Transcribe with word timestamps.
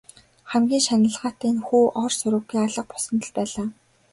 Хамгийн 0.51 0.83
шаналгаатай 0.87 1.51
нь 1.55 1.63
хүү 1.67 1.83
ор 2.03 2.11
сураггүй 2.19 2.59
алга 2.65 2.83
болсонд 2.89 3.21
л 3.27 3.31
байлаа. 3.37 3.67